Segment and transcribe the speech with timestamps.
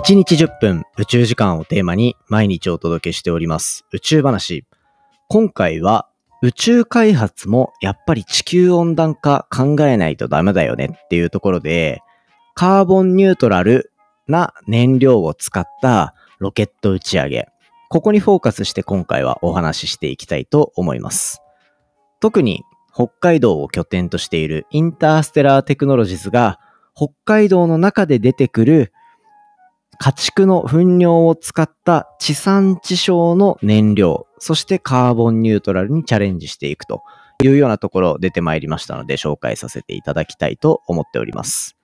[0.00, 4.64] 1日10分宇宙時間をテーマに毎日お届けしております宇宙話。
[5.28, 6.08] 今回は
[6.40, 12.00] 宇宙開発もやっぱり地球温暖化考えないとダメだよねっていうところで
[12.54, 13.92] カーボンニュートラル
[14.26, 17.48] な燃料を使ったロケット打ち上げ。
[17.90, 21.42] ここにフォーカスして今回はお話ししていきたいと思います。
[22.20, 22.62] 特に
[22.94, 26.58] 北海道を拠点としているインターステラーテクノロジーズが
[26.96, 28.94] 北海道の中で出てくる
[30.02, 37.02] 家畜の糞尿を使った地産地消の燃料、そしてカーボンニュートラルにチャレンジしていくと
[37.42, 41.76] いうようなところ出てまいりましたので紹介させていただきたいと思っております。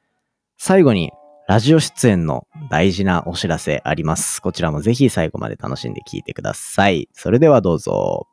[0.57, 1.13] 最後に
[1.47, 4.41] ラジオ出演の大事なお知らせあります。
[4.41, 7.11] こちらもぜひ最後まで楽しんで聞いてください。
[7.13, 8.27] それではどうぞ。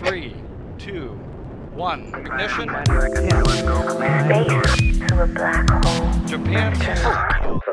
[0.00, 0.32] Three,
[1.76, 2.10] one.
[2.14, 2.68] Ignition.
[4.24, 6.08] Space to a black hole.
[6.26, 6.72] Japan.
[6.72, 6.88] 佐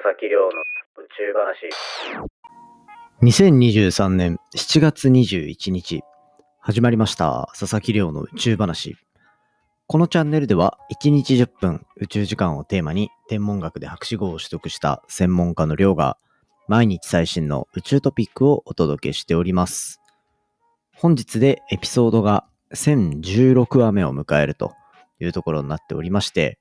[0.03, 1.70] 々木亮の宇宙話。
[3.22, 6.02] 2023年7月21日、
[6.59, 7.47] 始まりました。
[7.58, 8.97] 佐々木亮の宇宙話。
[9.88, 16.17] このチャンネルでは1日10分宇宙時間をテーマに天文学で博士号を取得した専門家の亮が
[16.67, 20.02] 毎日最新の宇宙トピックをお届けしております。
[20.95, 24.73] 本日でエピソードが1016話目を迎えると
[25.19, 26.59] いうところになっておりまして、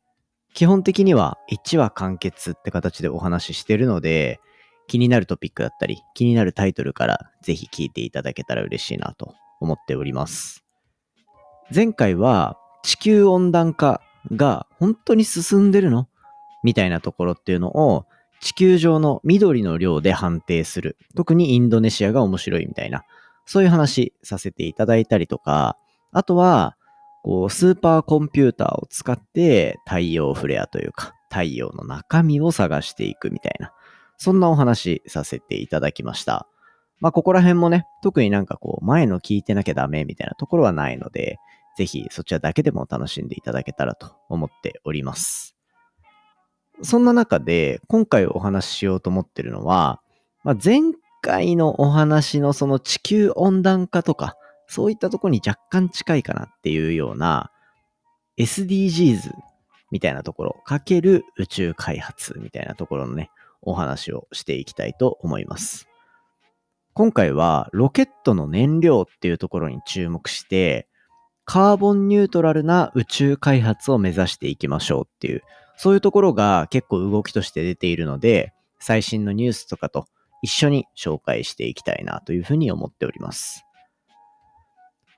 [0.54, 4.40] 基本的には1話完結って形でお話ししてるので、
[4.88, 10.64] 気になるトピックだったり、気になるタイトルからぜひ聞いていただけたら嬉しいなと思っております。
[11.74, 16.08] 前回は地球温暖化が本当に進んでるの？
[16.62, 18.06] みたいなところっていうのを
[18.40, 20.98] 地球上の緑の量で判定する。
[21.16, 23.04] 特にインドネシアが面白いみたいな。
[23.46, 25.78] そういう話させていただいたりとか、
[26.12, 26.76] あとは、
[27.22, 33.72] こう、スーパーコンピューターを使って太陽フレアというか、太陽の中身を探していくみたいな。
[34.18, 36.46] そんなお話させていただきました。
[37.00, 41.38] まあ、ここら辺もね、特になんかこう、前の聞いてなきゃダメみたいなところはないので、
[41.76, 45.56] ぜひそちらだけでも楽しんでいただけたらと思っております。
[46.82, 50.00] そんな中で、今回お話ししようと思ってるのは、
[50.44, 50.80] まあ、前
[51.22, 54.36] 回のお話のその地球温暖化とか、
[54.72, 57.50] そういったとこに若干近いかなっていうような
[58.38, 59.30] SDGs
[59.90, 63.30] みたいなところ、かける宇宙開発みたいなところのね、
[63.60, 65.88] お話をしていきたいと思います。
[66.94, 70.88] 今回はロケットの燃料っていうところに注目して、
[71.44, 75.42] カーボンニュートラルな宇宙開発を目指していきましょうっていう、
[75.76, 80.06] そういうところが結構動きとして出ているので、最新のニュースとかと
[80.40, 83.66] 一緒に紹介していきたいなというふうに思っております。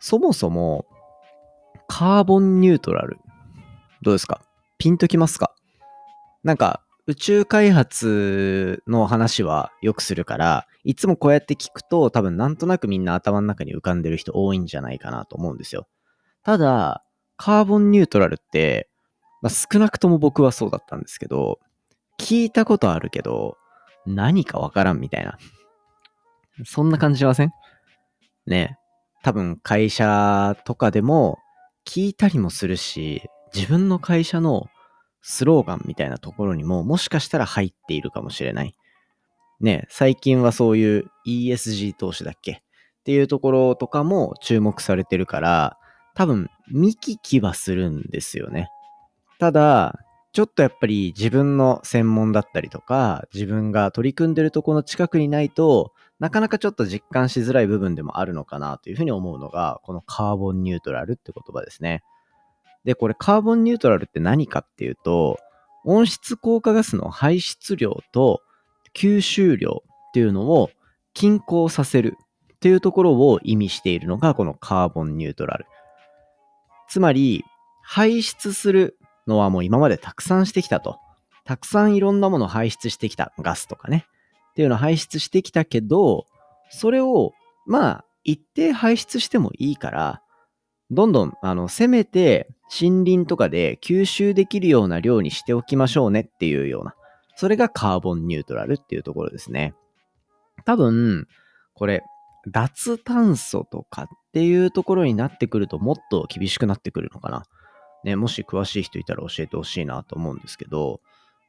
[0.07, 0.85] そもそも、
[1.89, 3.17] カーボンニュートラル、
[4.03, 4.43] どうですか？
[4.77, 5.55] ピンときますか？
[6.43, 15.89] なんか、宇宙開発の話はよくするから、いつもこうやって聞くと多分なんとなくみんな頭の中に浮かんでる人多いんじゃないかなと思うんですよ。
[16.43, 17.03] ただ、
[17.39, 18.91] カーボンニュートラルって、
[19.41, 21.61] まあ、少なくとも僕はそうだったんですけど、
[22.21, 23.57] 聞いたことあるけど、
[24.05, 25.39] 何かわからんみたいな。
[26.67, 27.53] そんな感じしません？
[28.47, 28.77] ね。
[29.25, 31.39] 多分会社とかでも
[31.87, 33.23] 聞いたりもするし、
[33.55, 34.67] 自分の会社の
[35.23, 38.75] スローガンみたいなところにももしかしたら入っているかもしれない。
[39.61, 42.53] ね最近はそういう ESG 投資だっけ？
[42.53, 42.57] っ
[43.05, 45.79] ていうところとかも注目されてるから、
[46.15, 48.69] 多分見聞きはするんですよね。
[49.39, 49.99] ただ、
[50.33, 55.93] ちょっとやっぱり自分の専門だったりとか、自分が取り組んでるところの近くにないと、
[56.25, 62.03] なかなかちょっと実感しづらい部分でもあるのかなというふうに思うのが、このカーボンニュートラルって言葉ですね。
[62.87, 65.39] で、これカーボンニュートラルって何かっていうと、
[65.85, 68.41] 温室効果ガスの排出量と
[68.95, 70.71] 吸収量っていうのを
[71.13, 72.17] 均衡させる
[72.55, 75.67] っていうところを意味しているのがこのカーボンニュートラル。
[76.89, 77.45] つまり、
[77.83, 78.97] 排出する
[79.27, 80.99] のはもう今までたくさんしてきたと。
[81.45, 83.35] たくさんいろんなものを排出してきた。
[83.41, 84.07] ガスとかね。
[84.55, 86.27] っていうのを排出してきたけど、
[86.71, 87.33] それを、
[87.67, 90.23] まあ、一定排出してもいいから、
[90.93, 92.49] どんどん、あの、せめて
[92.81, 96.95] 森林とかで吸収できるような量にしておきましょうねっていうような。
[97.35, 99.75] それがカーボンニュートラルっていうところですね。
[100.65, 101.27] 多分、
[101.75, 102.05] これ、
[102.53, 107.45] 脱炭素とかっていうところになってくるともっと厳しくなってくるのかな。
[108.05, 111.01] ね、もし詳しい人いたら教えてほしいなと思うんですけど、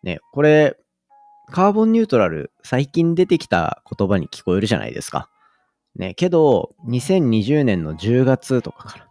[0.02, 0.76] ね、これ、
[1.50, 5.30] カーボンニュートラル、最近出てきた言葉に聞こえるじゃないですか。
[5.96, 9.08] ね、けど、2020年の10月とかから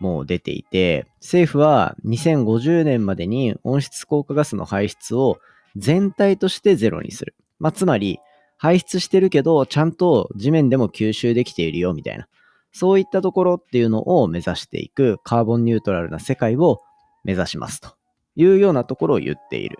[0.00, 5.38] もう出ていて、政府は2050年までに温室効果ガスの排出を
[5.76, 7.34] 全体としてゼロにする。
[7.58, 8.18] まあ、つまり、
[8.58, 12.26] 排出してるけど、ちゃんと地面でも吸収できているよ、みたいな。
[12.72, 16.82] そういったところっていうのを目指していくカーボンニュートラルな世界を
[17.24, 17.96] 目指しますと
[18.34, 19.78] いうようなところを言っている。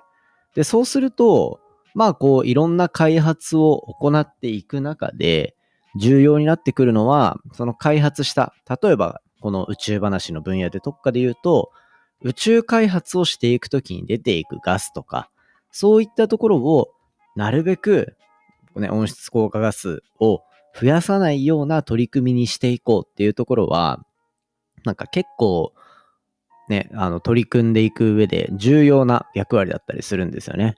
[0.55, 1.61] で、そうすると、
[1.96, 5.56] まあこういろんな開発を行っていく中で
[5.98, 8.52] 重要になってくるのは、その開発した、
[8.82, 11.70] 例えばこの宇宙話の分野で特化で言うと、
[12.20, 15.31] 宇宙開発をしていくときに出ていくガスとか、
[15.72, 16.90] そういったところを
[17.34, 18.14] なるべく、
[18.76, 20.42] ね、温室効果ガスを
[20.78, 24.04] 増やさないような取り組みにしていこうっていうところは、
[24.84, 25.72] なんか結構、
[26.69, 30.75] ね、あの、取り組んでいく上で重要な役割だったりするんですよね。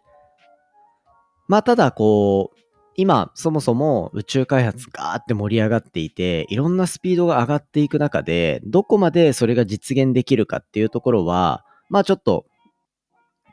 [1.49, 2.59] まあ、ただ、こう、
[2.95, 12.45] 今、そもそも宇宙開発ガーって盛り上がっていて、いろんなスピードが上がっていく中で、どこまでそれが実現できるかっていうところは、まあちょっと、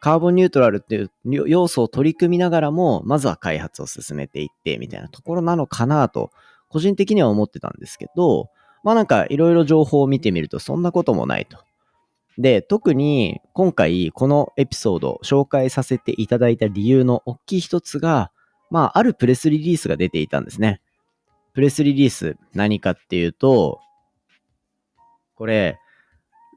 [0.02, 6.32] カーボンニュートラルっていう要素を取り組みながらも、まずは開発を進めていって、みたいなところなのかなと、
[6.70, 8.50] 個人的には思ってたんですけど、
[8.84, 11.60] まあなんかいろいろ情報を見てみるとそんなこともないと。
[12.38, 18.32] で、特に今回このエピソード紹介させていただいた理由の大きい一つが、
[18.70, 20.82] まああるプレスリリースが出ていたんですね。
[21.54, 23.80] プレスリリース何かっていうと、
[25.36, 25.80] これ、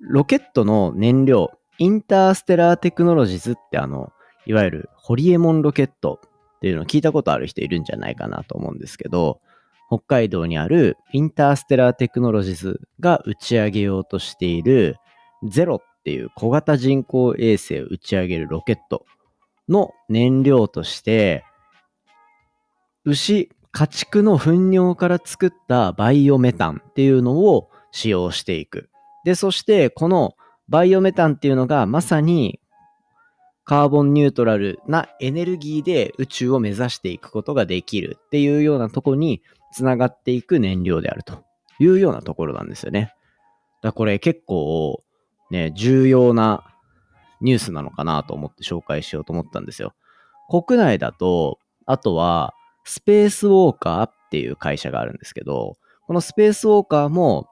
[0.01, 4.13] ロケットの燃料、インターステラーテクノロジーズってあの、
[4.47, 6.21] いわゆるホリエモンロケット
[6.57, 9.41] っていうのを聞いたことある人いるんじゃないかなと思うんですけど、
[9.89, 14.97] 北海道にあるインターステラーテクノロジーズが打ち上げようとしている
[15.45, 19.05] ゼロっていう小型人工衛星を打ち上げるロケット
[19.69, 21.45] の燃料として、
[23.05, 28.91] 牛、家畜の糞尿から作ったバイオメタンっていうのを使用していく。
[29.25, 30.35] で、そしてこの
[30.69, 32.61] バイオメタンっていうのがまさに
[33.65, 39.43] カーボンニュートラルなエネルギーで宇宙を目指していくことができるっていうようなとこに
[39.73, 41.45] つながっていく燃料であると
[41.79, 43.13] いうようなところなんですよね。
[43.83, 45.03] だこれ結構
[45.51, 46.65] ね、重要な
[47.41, 49.95] ニュースなのかなと思って紹介しようと思ったんですよ。
[50.49, 52.55] 国内だと、あとは、
[52.85, 57.47] スペースウォーカーっていう会社があるんですけど、このスペースウォーカーも、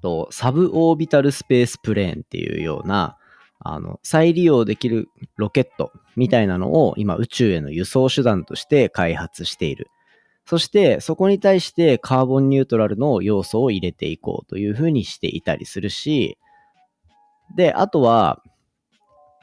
[0.00, 3.16] とサブオービタルスペースプレーンっていうような、
[3.60, 9.90] あの、再利用できるロケットみたいなのを今宇宙への輸送手段として開発している。
[10.46, 16.38] そしてそこに対してカーボンニュートラルの要素を入れていこうというふうにしていたりするし、
[17.54, 18.42] で、あとは、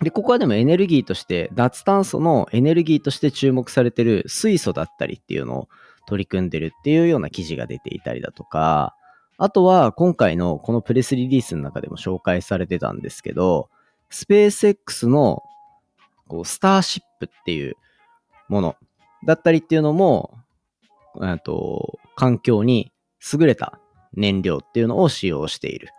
[0.02, 5.70] で、ここはでもエネルギーとして、脱炭素のエネルギーとして注目されてる水素だったりっていうのを
[6.08, 8.96] 取り組んでるっていうような記事が出ていたりだとか、
[9.38, 13.70] あとは今回のこのプレスリリースの中でも紹介されてたんですけど、
[14.10, 15.44] スペース X の
[16.28, 17.76] こうスターシップっていう
[18.48, 18.76] もの
[19.26, 20.40] だったりっていうのも、
[21.44, 22.92] と環境に
[23.34, 23.80] 優れた
[24.14, 25.90] 燃料っていうのを使用している。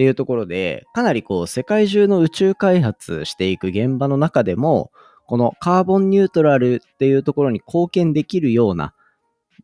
[0.00, 4.90] っていうところで、かなりこう世界中の宇宙開発していく現場の中でも、
[5.26, 8.94] このカーボンニュートラルっていうところに貢献できるような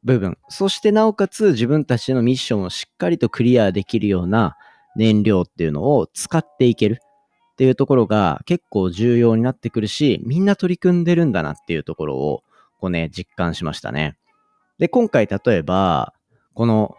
[0.05, 4.59] 部分、そしてなおかつ自分たちのミッションをしっかりとクリアできるような
[4.95, 12.43] 燃料っていうのを使っていけるっていうところが結構重要になってくるし、みんな取り組んでるんだなっていうところを
[12.79, 14.19] こうね、実感しましたね。
[14.79, 16.13] で、今回例えば、
[16.53, 16.95] この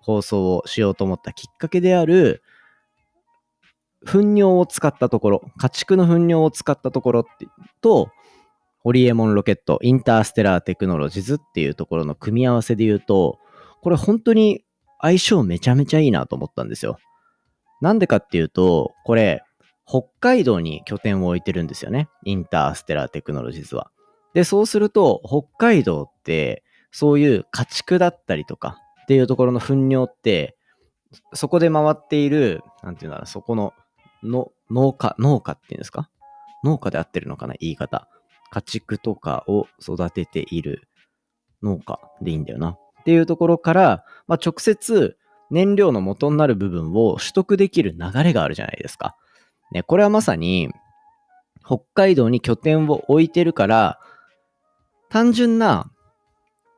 [0.00, 2.42] 放送をしようと思ったきっかけである、
[4.04, 7.46] 糞尿を使ったところ、家畜の糞尿を使ったところって
[7.80, 8.10] と、
[8.80, 13.38] ホリエモンロケット、インターステラーテクノロジーズっていうところの組み合わせで言うと、
[13.82, 14.64] これ本当に
[15.00, 16.98] 相性めちゃめちゃいいなと思ったんですよ。
[17.80, 19.42] なんでかっていうと、これ、
[19.86, 22.08] 北海道に拠点を置いてるんですよね。
[22.24, 23.90] インターステラーテクノロジーズは。
[24.34, 30.56] で、そうすると、北海道って、そういう家畜だったりとかっていうところの糞尿って、
[31.32, 33.72] そこで回っている、なんていうんだろう、そこの
[34.22, 36.10] の農家、農家っていうんですか？
[36.64, 37.54] 農家で合ってるのかな？
[37.60, 38.08] 言い方。
[38.50, 40.88] 家畜とかを育てている
[41.62, 42.70] 農家でいいんだよな。
[42.70, 45.16] っていうところから、まあ、直接
[45.50, 49.16] 燃料の元になる部分を取得できる流れがあるじゃないですか。
[49.72, 50.70] ね、これはまさに
[51.64, 53.98] 北海道に拠点を置いてるから、
[55.10, 55.90] 単純な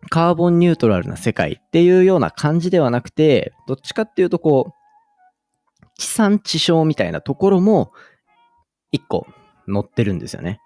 [0.08, 4.72] カーボンニュートラルな世界っていうような感じではなくて、どっちかっていうとこう、
[6.00, 7.92] 地産地消みたいなところも
[8.90, 9.26] 一個
[9.66, 10.58] 載ってるんですよね。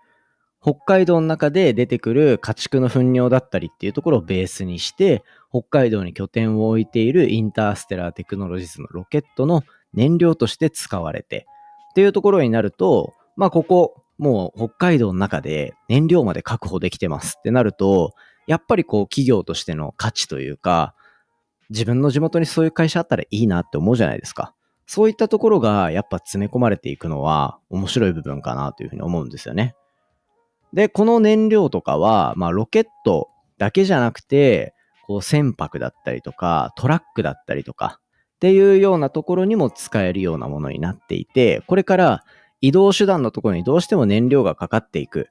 [0.63, 9.63] 北海道の中で出てくる家畜の糞尿だったりっていうところをベースにして、北海道に拠点を置いているインターステラーテクノロジーズのロケットの
[9.93, 11.47] 燃料として使われて
[11.91, 18.15] っていうところになると、まあここ、もう北海道の中で燃料まで確保できてますってなると、
[18.47, 20.95] やっぱりこう企業としての価値というか、
[21.71, 24.54] 自分の地元にそういう会社あったらいいなって思うじゃないですか。
[24.87, 29.75] そういったところがやっぱ詰め込まれていくのは面白い部分かなというふうに思うんですよね。
[30.73, 34.75] で、この燃料とかは、まあロケットだけじゃなくて、
[35.07, 38.01] こう船舶だったりとか、トラックだったりとか、
[38.37, 42.25] っていうようなところにも使えるようなものになっていて、これから
[42.61, 45.29] 移動手段のところにどうしても燃料がかかっていく。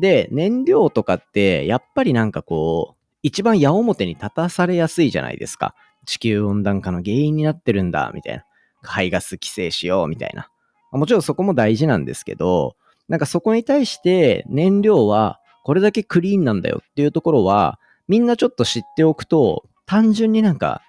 [0.00, 5.74] で、燃料とかって、やっぱりなんかこう、一番矢面に立たされやすいじゃないですか。
[6.06, 8.45] 地球温暖化の原因になってるんだ、みたいな。
[8.86, 10.48] 排ガス規制しよう、みたいな。
[10.92, 12.76] もちろんそこも大事なんですけど、
[13.08, 17.78] なんかそこに対して燃料はこれだけクリーンなんだよっていうところは、
[18.08, 20.82] みんなちょっと知っておくと、単純になんか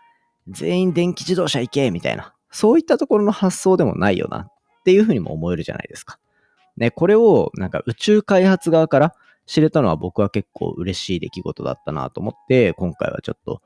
[0.50, 4.52] 全員電気自動車行けみたいな、そういったところの発想でもないよなっ
[4.86, 6.20] ていうふうにも思えるじゃないですか。
[6.78, 9.16] ね、これをなんか宇宙開発側から
[9.48, 13.62] 知れたのは僕は結構嬉しい出来事だったなと思って、今回はちょっと、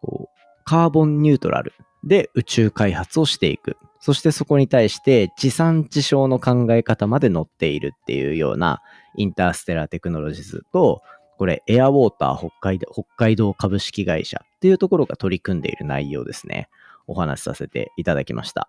[0.00, 1.74] こう、カーボンニュートラル
[2.06, 3.76] で宇宙開発をしていく。
[4.00, 8.80] そしてそこに対して地産地消の考え方まで載っているっていうような
[9.16, 11.02] インターステラーテクノロジーズと、
[11.38, 16.68] これエアウォーター北海北海道株式会社っていうところが取り組んでいる内容ですね。
[17.08, 18.68] お話しさせていただきました。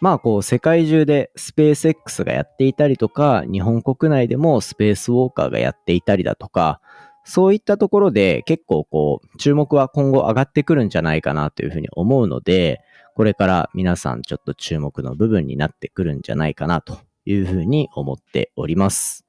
[0.00, 6.80] まあこう世界中でスペース X がやっていたりとか、日本国内でもスペースウォーカーがやっていたりだとか、
[7.26, 12.80] そういったところで結構こう注目は今後上がってくるんじゃないかなというふうに思うので、
[13.16, 19.26] これから皆さんちょっと注目の部分になってくるんじゃないかなというふうに思っております。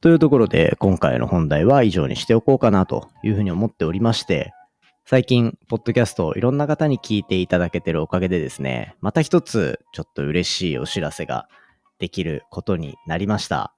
[0.00, 4.52] というところで今回の本題は以上にしておこうかなというふうに思っておりまして、
[5.04, 11.48] 最近、ポッドキャストをいろんな方に聞いていただけてるおかげでですね、また一つちょっと嬉しいお知らせが
[11.98, 13.74] できることになりました。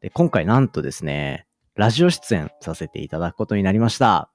[0.00, 4.30] で今回なんとですね、ラジオ出演させていただくことになりました。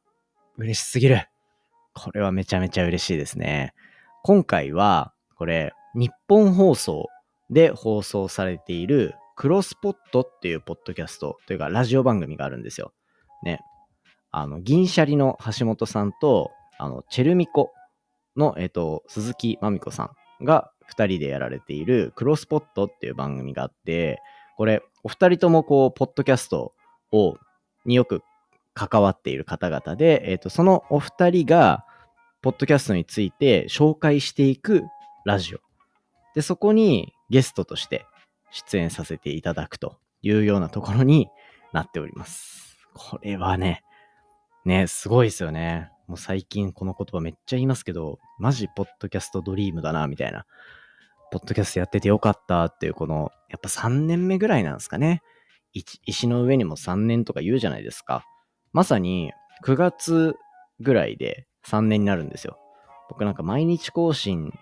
[0.58, 1.28] 嬉しすぎる。
[1.94, 3.76] これはめちゃめちゃ嬉しいですね。
[4.24, 7.06] 今回は、これ、日本放送
[7.52, 12.92] で放送されているクロスポットっていうポッドキャストというかラジオ番組があるんですよ。
[13.44, 13.60] ね。
[14.32, 17.72] あの、銀シャリの橋本さんと、あの、チェルミコ
[18.36, 24.24] の、えっ、と、鈴木まみこさんが二人でやられているクロスポットっていう番組があって、
[24.56, 26.74] これ、お二人ともこう、ポッドキャスト
[27.12, 27.38] を、
[27.86, 28.22] によく
[28.74, 31.86] 関わっている方々で、えっ、と、そのお二人が、
[32.42, 34.84] ポッドキャストについて紹介していく
[35.26, 35.60] ラジオ。
[36.36, 38.06] で、そこにゲストとして
[38.52, 41.30] 出演させていただくというようなところに
[41.74, 42.78] なっております。
[42.94, 43.84] これはね、
[44.66, 45.92] ね、すごいですよね。
[46.08, 50.46] もう最近この言葉めっちゃ言いますけど、マジポッドキャストドリームだな、みたいな。
[51.32, 55.22] ポッドキャストやっててよかったっていう、この、やっぱ3年目ぐらいなんですかね。
[56.06, 58.26] 石の上にも3年とか言うじゃないですか。
[58.74, 59.32] まさに
[59.64, 60.36] 9月
[60.80, 62.58] ぐらいで3年になるんですよ。
[63.10, 64.54] 僕なんか毎日更新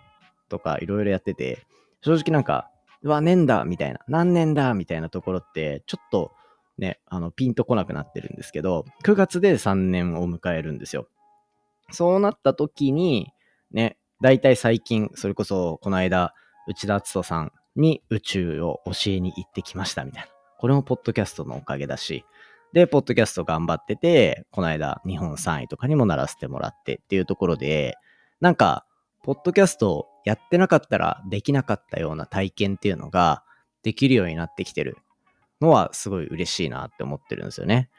[0.50, 1.65] とかいろいろやってて、
[2.01, 2.69] 正直なんか、
[3.01, 6.31] うわ、年だみたいな、何年だみたいなところって、ちょっと
[6.77, 11.07] ね、あの、ピンとこなくなってるんですけど、9月で3年を迎えるんですよ。
[11.91, 13.31] そうなった時に、
[13.72, 16.34] ね、大体最近、それこそこの間、
[16.67, 20.35] 内田篤人さんに宇宙を教えに行ってきましたみたいな。
[20.57, 22.25] これもポッドキャストのおかげだし、
[22.74, 27.95] で、ポッドキャスト頑張ってて、この間日本3位とかにもならせてもらってっていうところで、
[28.41, 28.85] なんか、
[29.24, 33.43] ポッドキャストやってなかったらできなかったような体験っていうのが
[33.81, 34.97] できるようになってきてる
[35.62, 37.89] のはすごい嬉しいなって思ってるんですよね。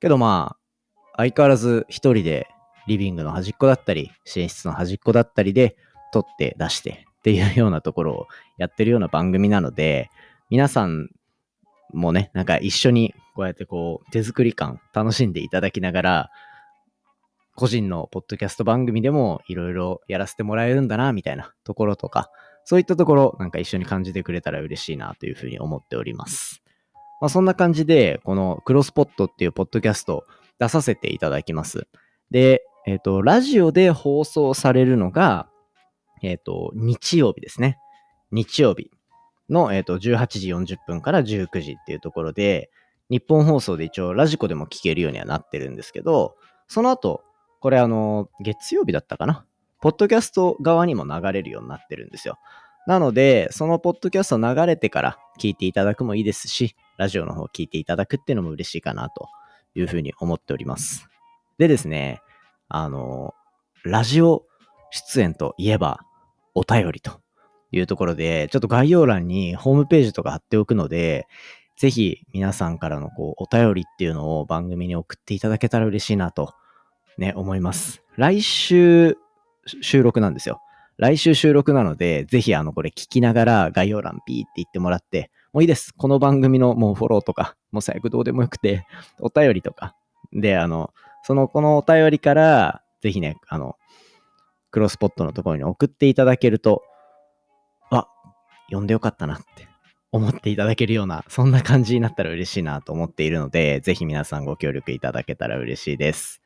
[0.00, 2.46] けどまあ、相変わらず一人で
[2.86, 5.76] リビングの端っこだったり、寝室の端っこだったりで
[6.12, 8.26] 撮って出してっていうようなところを
[8.58, 10.10] やってるような番組なので、
[10.50, 11.10] 皆さん
[11.92, 16.30] もね、なんか一緒にこうやってこう手作り感楽しんでいただきながら、
[17.54, 22.30] 個人のポッドキャスト番組でもいろいろやらせてもらえるんだな、みたいなところとか、
[22.64, 26.62] そういったところ、なんか一緒に感じてくれたら嬉しいなというふうに思っております。
[27.20, 30.24] まあ、そんな感じで、このクロスポットっていうポッドキャスト
[30.58, 31.88] 出させていただきます。
[32.30, 35.48] で、えっ、ー、と、ラジオで放送されるのが、
[36.22, 37.78] えっ、ー、と、日曜日ですね。
[38.30, 38.90] 日曜日
[39.48, 42.70] の、えっ、ー、と、18時40分から19時っていうところで、
[43.10, 46.36] 日本放送で一応ラジコでも聞けるようにはなってるんですけど、
[46.66, 47.22] その後、
[47.60, 49.44] これあの、月曜日だったかな？
[49.80, 52.38] ポッドキャスト側にも流れるようになってるんですよ。
[52.86, 59.28] なので、そのポッドキャスト流れてから聞いていただくもいいですし、ラジオの方聞いていただくっていうのも嬉しいかなと
[59.74, 61.08] いうふうに思っております。
[61.58, 62.20] でですね、
[62.68, 63.34] あの、
[63.84, 64.44] ラジオ
[64.90, 66.00] 出演といえば
[66.54, 67.20] お便りと
[67.70, 71.26] いうところで、ちょっと概要欄にホームページとか貼っておくので、
[71.76, 76.54] ぜひ皆さんからのこうお便りっていうのを番組に送っていただけたら嬉しいなと
[77.18, 78.02] ね、思います。
[78.16, 79.16] 来週
[79.82, 80.60] 収録なんですよ。
[80.96, 85.92] 来週収録なので、ぜひあのこれ聞きながら概要欄ピーって言ってもらって、もういいです。
[85.96, 88.86] この番組のもうフォローとか、もう最悪どうでもよくて、
[89.20, 89.94] お便りとか。
[90.32, 90.92] で、あの、
[91.24, 93.76] そのこのお便りから、ぜひね、あの、
[94.70, 96.82] クロスポットのところに送っていただけると、
[98.68, 99.68] 読んでよかったなって
[100.12, 106.40] 思っていただけるような、そんな感じになったら嬉しいなと思っているので、ぜひ皆さんご協力いただけたら嬉しいです。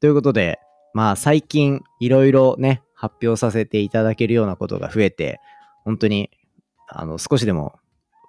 [0.00, 0.58] ということで、
[0.92, 5.40] まあ最近いろいろね、発表させていただけるようなことが増えて、
[5.84, 6.30] 本当に、
[6.88, 7.78] あの、少しでも、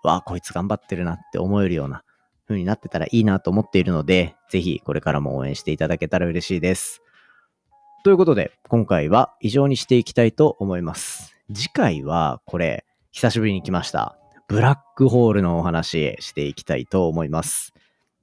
[0.04, 2.04] わあ、こいつ頑張ってるなって思えるような
[2.48, 7.02] 風になってたらいいなと思っているので、ぜひこれからも応援していただけたら嬉しいです。
[8.04, 11.36] ということで、今回は以上にしていきたいと思います。
[11.54, 14.18] 次回は、これ、久しぶりに来ました。
[14.48, 17.74] ブラックホールのお話していきたいと思います。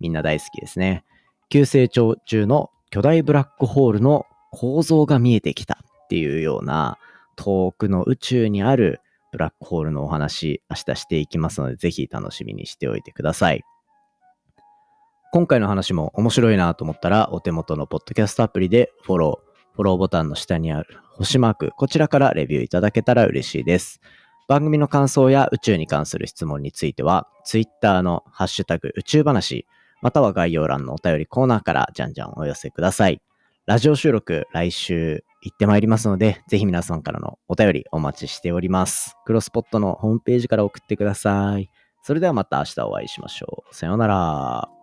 [0.00, 1.04] みんな大好きですね。
[1.50, 6.98] 急成長中の巨大ブラックホールの構造が見えてきたっていうような
[7.36, 13.62] 遠くの宇宙にあるブラックホールのお話明日していきますのでぜひ楽しみにしておいてください。
[15.32, 24.00] 今回の話も面白いなと思ったらお手元のポッドキャストアプリでフォロー、フォローボタンの下にある星マーク、こちらからレビューいただけたら嬉しいです。
[24.48, 29.66] 番組の感想や宇宙に関する質問については、Twitter のハッシュタグ宇宙話、
[30.00, 33.20] または概要欄のお便りコーナーからじゃんじゃんお寄せください。
[33.66, 39.16] ラジオ収録来週行ってまいりますので、ぜひ皆さんからのお便りお待ちしております。
[39.26, 41.68] クロスポットのホームページから送ってください。
[42.02, 43.74] それではまた明日お会いしましょう。
[43.74, 44.77] さようなら。